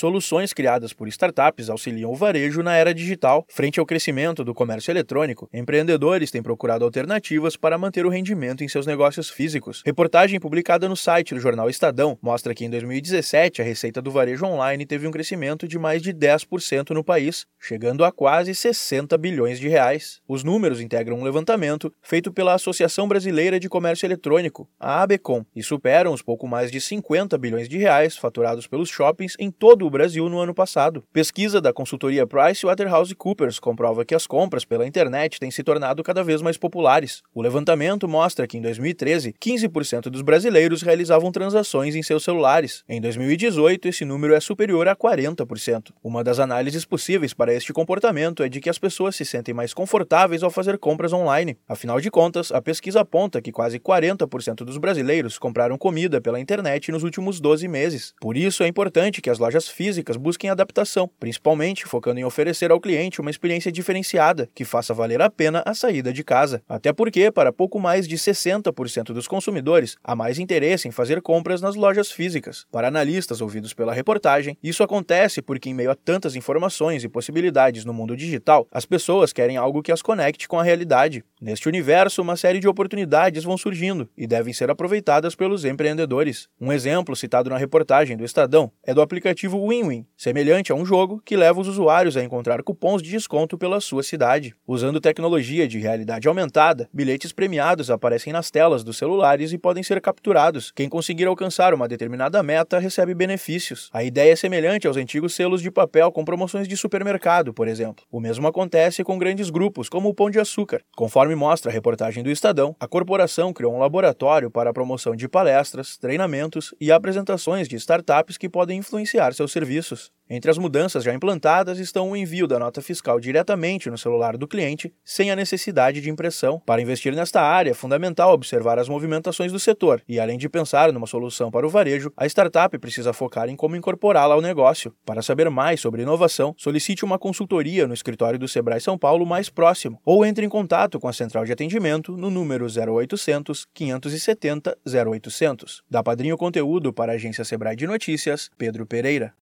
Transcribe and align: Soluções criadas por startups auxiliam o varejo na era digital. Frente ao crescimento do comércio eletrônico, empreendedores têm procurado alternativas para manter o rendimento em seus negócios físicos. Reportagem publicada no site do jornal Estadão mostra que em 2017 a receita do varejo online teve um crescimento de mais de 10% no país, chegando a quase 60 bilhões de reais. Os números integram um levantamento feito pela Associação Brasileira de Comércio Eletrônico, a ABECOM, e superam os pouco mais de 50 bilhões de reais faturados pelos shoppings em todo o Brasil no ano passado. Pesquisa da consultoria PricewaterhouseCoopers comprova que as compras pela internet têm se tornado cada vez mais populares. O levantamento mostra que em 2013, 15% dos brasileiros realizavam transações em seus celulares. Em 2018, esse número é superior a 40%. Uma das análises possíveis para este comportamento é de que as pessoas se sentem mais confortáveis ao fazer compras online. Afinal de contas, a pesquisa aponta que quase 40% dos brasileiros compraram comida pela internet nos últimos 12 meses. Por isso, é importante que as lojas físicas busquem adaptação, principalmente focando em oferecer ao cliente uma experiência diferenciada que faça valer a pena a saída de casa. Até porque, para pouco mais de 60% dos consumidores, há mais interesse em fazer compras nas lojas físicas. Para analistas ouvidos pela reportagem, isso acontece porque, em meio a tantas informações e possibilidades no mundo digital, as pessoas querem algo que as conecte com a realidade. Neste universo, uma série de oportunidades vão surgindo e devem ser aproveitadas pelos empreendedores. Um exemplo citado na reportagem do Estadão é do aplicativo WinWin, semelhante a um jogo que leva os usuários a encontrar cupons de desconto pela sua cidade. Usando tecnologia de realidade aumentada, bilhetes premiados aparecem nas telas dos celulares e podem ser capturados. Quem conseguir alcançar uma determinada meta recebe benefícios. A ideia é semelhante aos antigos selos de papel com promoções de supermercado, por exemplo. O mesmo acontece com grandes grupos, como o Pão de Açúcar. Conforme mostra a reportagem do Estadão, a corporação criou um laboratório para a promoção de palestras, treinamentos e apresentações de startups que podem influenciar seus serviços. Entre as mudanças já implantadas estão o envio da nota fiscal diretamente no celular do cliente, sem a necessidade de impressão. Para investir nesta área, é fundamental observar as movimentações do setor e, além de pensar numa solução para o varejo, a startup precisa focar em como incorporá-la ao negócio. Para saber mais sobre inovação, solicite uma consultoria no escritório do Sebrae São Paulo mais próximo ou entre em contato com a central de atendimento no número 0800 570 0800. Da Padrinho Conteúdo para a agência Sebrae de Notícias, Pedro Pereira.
Soluções 0.00 0.54
criadas 0.54 0.94
por 0.94 1.08
startups 1.08 1.68
auxiliam 1.68 2.10
o 2.10 2.14
varejo 2.14 2.62
na 2.62 2.74
era 2.74 2.94
digital. 2.94 3.44
Frente 3.50 3.78
ao 3.78 3.84
crescimento 3.84 4.42
do 4.42 4.54
comércio 4.54 4.90
eletrônico, 4.90 5.46
empreendedores 5.52 6.30
têm 6.30 6.42
procurado 6.42 6.86
alternativas 6.86 7.54
para 7.54 7.76
manter 7.76 8.06
o 8.06 8.08
rendimento 8.08 8.64
em 8.64 8.68
seus 8.68 8.86
negócios 8.86 9.28
físicos. 9.28 9.82
Reportagem 9.84 10.40
publicada 10.40 10.88
no 10.88 10.96
site 10.96 11.34
do 11.34 11.40
jornal 11.40 11.68
Estadão 11.68 12.18
mostra 12.22 12.54
que 12.54 12.64
em 12.64 12.70
2017 12.70 13.60
a 13.60 13.64
receita 13.66 14.00
do 14.00 14.10
varejo 14.10 14.46
online 14.46 14.86
teve 14.86 15.06
um 15.06 15.10
crescimento 15.10 15.68
de 15.68 15.78
mais 15.78 16.00
de 16.00 16.14
10% 16.14 16.92
no 16.92 17.04
país, 17.04 17.44
chegando 17.60 18.02
a 18.02 18.10
quase 18.10 18.54
60 18.54 19.18
bilhões 19.18 19.60
de 19.60 19.68
reais. 19.68 20.22
Os 20.26 20.42
números 20.42 20.80
integram 20.80 21.18
um 21.18 21.24
levantamento 21.24 21.92
feito 22.00 22.32
pela 22.32 22.54
Associação 22.54 23.06
Brasileira 23.06 23.60
de 23.60 23.68
Comércio 23.68 24.06
Eletrônico, 24.06 24.66
a 24.80 25.02
ABECOM, 25.02 25.44
e 25.54 25.62
superam 25.62 26.14
os 26.14 26.22
pouco 26.22 26.48
mais 26.48 26.70
de 26.70 26.80
50 26.80 27.36
bilhões 27.36 27.68
de 27.68 27.76
reais 27.76 28.16
faturados 28.16 28.66
pelos 28.66 28.88
shoppings 28.88 29.36
em 29.38 29.50
todo 29.50 29.86
o 29.86 29.89
Brasil 29.90 30.28
no 30.28 30.38
ano 30.38 30.54
passado. 30.54 31.02
Pesquisa 31.12 31.60
da 31.60 31.72
consultoria 31.72 32.26
PricewaterhouseCoopers 32.26 33.58
comprova 33.58 34.04
que 34.04 34.14
as 34.14 34.26
compras 34.26 34.64
pela 34.64 34.86
internet 34.86 35.38
têm 35.40 35.50
se 35.50 35.62
tornado 35.62 36.02
cada 36.02 36.22
vez 36.22 36.40
mais 36.42 36.56
populares. 36.56 37.22
O 37.34 37.42
levantamento 37.42 38.08
mostra 38.08 38.46
que 38.46 38.56
em 38.56 38.62
2013, 38.62 39.34
15% 39.40 40.02
dos 40.02 40.22
brasileiros 40.22 40.82
realizavam 40.82 41.32
transações 41.32 41.94
em 41.94 42.02
seus 42.02 42.24
celulares. 42.24 42.84
Em 42.88 43.00
2018, 43.00 43.88
esse 43.88 44.04
número 44.04 44.34
é 44.34 44.40
superior 44.40 44.88
a 44.88 44.96
40%. 44.96 45.92
Uma 46.02 46.22
das 46.22 46.38
análises 46.38 46.84
possíveis 46.84 47.34
para 47.34 47.52
este 47.52 47.72
comportamento 47.72 48.42
é 48.42 48.48
de 48.48 48.60
que 48.60 48.70
as 48.70 48.78
pessoas 48.78 49.16
se 49.16 49.24
sentem 49.24 49.54
mais 49.54 49.74
confortáveis 49.74 50.42
ao 50.42 50.50
fazer 50.50 50.78
compras 50.78 51.12
online. 51.12 51.56
Afinal 51.68 52.00
de 52.00 52.10
contas, 52.10 52.52
a 52.52 52.60
pesquisa 52.60 53.00
aponta 53.00 53.40
que 53.40 53.52
quase 53.52 53.78
40% 53.78 54.64
dos 54.64 54.78
brasileiros 54.78 55.38
compraram 55.38 55.76
comida 55.78 56.20
pela 56.20 56.40
internet 56.40 56.90
nos 56.92 57.02
últimos 57.02 57.40
12 57.40 57.66
meses. 57.68 58.14
Por 58.20 58.36
isso, 58.36 58.62
é 58.62 58.68
importante 58.68 59.20
que 59.20 59.30
as 59.30 59.38
lojas 59.38 59.68
físicas 59.80 60.18
busquem 60.18 60.50
adaptação, 60.50 61.10
principalmente 61.18 61.86
focando 61.86 62.20
em 62.20 62.24
oferecer 62.24 62.70
ao 62.70 62.78
cliente 62.78 63.18
uma 63.18 63.30
experiência 63.30 63.72
diferenciada 63.72 64.46
que 64.54 64.62
faça 64.62 64.92
valer 64.92 65.22
a 65.22 65.30
pena 65.30 65.62
a 65.64 65.72
saída 65.72 66.12
de 66.12 66.22
casa. 66.22 66.62
Até 66.68 66.92
porque, 66.92 67.30
para 67.30 67.50
pouco 67.50 67.80
mais 67.80 68.06
de 68.06 68.14
60% 68.14 69.04
dos 69.14 69.26
consumidores, 69.26 69.96
há 70.04 70.14
mais 70.14 70.38
interesse 70.38 70.86
em 70.86 70.90
fazer 70.90 71.22
compras 71.22 71.62
nas 71.62 71.76
lojas 71.76 72.12
físicas. 72.12 72.66
Para 72.70 72.88
analistas 72.88 73.40
ouvidos 73.40 73.72
pela 73.72 73.94
reportagem, 73.94 74.54
isso 74.62 74.82
acontece 74.82 75.40
porque, 75.40 75.70
em 75.70 75.74
meio 75.74 75.90
a 75.90 75.94
tantas 75.94 76.36
informações 76.36 77.02
e 77.02 77.08
possibilidades 77.08 77.82
no 77.82 77.94
mundo 77.94 78.14
digital, 78.14 78.68
as 78.70 78.84
pessoas 78.84 79.32
querem 79.32 79.56
algo 79.56 79.82
que 79.82 79.92
as 79.92 80.02
conecte 80.02 80.46
com 80.46 80.58
a 80.58 80.62
realidade. 80.62 81.24
Neste 81.40 81.68
universo, 81.68 82.20
uma 82.20 82.36
série 82.36 82.60
de 82.60 82.68
oportunidades 82.68 83.44
vão 83.44 83.56
surgindo 83.56 84.06
e 84.14 84.26
devem 84.26 84.52
ser 84.52 84.68
aproveitadas 84.68 85.34
pelos 85.34 85.64
empreendedores. 85.64 86.50
Um 86.60 86.70
exemplo 86.70 87.16
citado 87.16 87.48
na 87.48 87.56
reportagem 87.56 88.14
do 88.14 88.26
Estadão 88.26 88.70
é 88.84 88.92
do 88.92 89.00
aplicativo 89.00 89.58
WinWin, 89.58 90.04
semelhante 90.18 90.70
a 90.70 90.74
um 90.74 90.84
jogo 90.84 91.22
que 91.24 91.38
leva 91.38 91.58
os 91.58 91.66
usuários 91.66 92.14
a 92.14 92.22
encontrar 92.22 92.62
cupons 92.62 93.02
de 93.02 93.08
desconto 93.08 93.56
pela 93.56 93.80
sua 93.80 94.02
cidade. 94.02 94.54
Usando 94.66 95.00
tecnologia 95.00 95.66
de 95.66 95.78
realidade 95.78 96.28
aumentada, 96.28 96.90
bilhetes 96.92 97.32
premiados 97.32 97.90
aparecem 97.90 98.34
nas 98.34 98.50
telas 98.50 98.84
dos 98.84 98.98
celulares 98.98 99.50
e 99.54 99.56
podem 99.56 99.82
ser 99.82 99.98
capturados. 100.02 100.70
Quem 100.70 100.90
conseguir 100.90 101.24
alcançar 101.24 101.72
uma 101.72 101.88
determinada 101.88 102.42
meta 102.42 102.78
recebe 102.78 103.14
benefícios. 103.14 103.88
A 103.94 104.04
ideia 104.04 104.32
é 104.32 104.36
semelhante 104.36 104.86
aos 104.86 104.98
antigos 104.98 105.34
selos 105.34 105.62
de 105.62 105.70
papel 105.70 106.12
com 106.12 106.22
promoções 106.22 106.68
de 106.68 106.76
supermercado, 106.76 107.54
por 107.54 107.66
exemplo. 107.66 108.04
O 108.12 108.20
mesmo 108.20 108.46
acontece 108.46 109.02
com 109.02 109.16
grandes 109.16 109.48
grupos, 109.48 109.88
como 109.88 110.10
o 110.10 110.14
Pão 110.14 110.28
de 110.28 110.38
Açúcar. 110.38 110.82
Conforme 111.30 111.46
mostra 111.46 111.70
a 111.70 111.72
reportagem 111.72 112.24
do 112.24 112.30
Estadão, 112.30 112.74
a 112.80 112.88
corporação 112.88 113.52
criou 113.52 113.72
um 113.72 113.78
laboratório 113.78 114.50
para 114.50 114.70
a 114.70 114.72
promoção 114.72 115.14
de 115.14 115.28
palestras, 115.28 115.96
treinamentos 115.96 116.74
e 116.80 116.90
apresentações 116.90 117.68
de 117.68 117.76
startups 117.76 118.36
que 118.36 118.48
podem 118.48 118.78
influenciar 118.78 119.32
seus 119.32 119.52
serviços. 119.52 120.10
Entre 120.32 120.48
as 120.48 120.58
mudanças 120.58 121.02
já 121.02 121.12
implantadas 121.12 121.80
estão 121.80 122.08
o 122.08 122.16
envio 122.16 122.46
da 122.46 122.56
nota 122.56 122.80
fiscal 122.80 123.18
diretamente 123.18 123.90
no 123.90 123.98
celular 123.98 124.36
do 124.36 124.46
cliente, 124.46 124.94
sem 125.04 125.28
a 125.28 125.34
necessidade 125.34 126.00
de 126.00 126.08
impressão. 126.08 126.62
Para 126.64 126.80
investir 126.80 127.12
nesta 127.16 127.42
área, 127.42 127.72
é 127.72 127.74
fundamental 127.74 128.32
observar 128.32 128.78
as 128.78 128.88
movimentações 128.88 129.50
do 129.50 129.58
setor 129.58 130.00
e, 130.08 130.20
além 130.20 130.38
de 130.38 130.48
pensar 130.48 130.92
numa 130.92 131.08
solução 131.08 131.50
para 131.50 131.66
o 131.66 131.68
varejo, 131.68 132.12
a 132.16 132.26
startup 132.26 132.78
precisa 132.78 133.12
focar 133.12 133.48
em 133.48 133.56
como 133.56 133.74
incorporá-la 133.74 134.36
ao 134.36 134.40
negócio. 134.40 134.94
Para 135.04 135.20
saber 135.20 135.50
mais 135.50 135.80
sobre 135.80 136.02
inovação, 136.02 136.54
solicite 136.56 137.04
uma 137.04 137.18
consultoria 137.18 137.88
no 137.88 137.94
escritório 137.94 138.38
do 138.38 138.46
Sebrae 138.46 138.80
São 138.80 138.96
Paulo 138.96 139.26
mais 139.26 139.48
próximo 139.48 140.00
ou 140.04 140.24
entre 140.24 140.46
em 140.46 140.48
contato 140.48 141.00
com 141.00 141.08
a 141.08 141.12
central 141.12 141.44
de 141.44 141.50
atendimento 141.50 142.16
no 142.16 142.30
número 142.30 142.66
0800 142.66 143.66
570 143.74 144.78
0800. 144.86 145.82
Da 145.90 146.04
Padrinho 146.04 146.36
Conteúdo 146.36 146.92
para 146.92 147.10
a 147.10 147.14
agência 147.16 147.44
Sebrae 147.44 147.74
de 147.74 147.88
Notícias, 147.88 148.48
Pedro 148.56 148.86
Pereira. 148.86 149.34